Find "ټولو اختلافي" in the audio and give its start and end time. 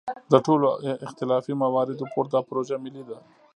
0.45-1.53